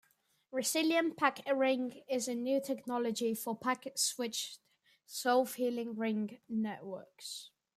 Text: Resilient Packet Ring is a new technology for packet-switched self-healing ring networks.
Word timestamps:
Resilient 0.51 1.15
Packet 1.15 1.53
Ring 1.55 2.01
is 2.09 2.27
a 2.27 2.33
new 2.33 2.59
technology 2.59 3.35
for 3.35 3.55
packet-switched 3.55 4.57
self-healing 5.05 5.95
ring 5.95 6.39
networks. 6.49 7.51